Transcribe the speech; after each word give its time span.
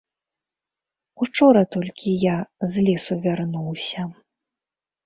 Учора 1.25 1.63
толькі 1.75 2.17
я 2.25 2.37
з 2.73 2.89
лесу 2.89 3.13
вярнуўся. 3.29 4.01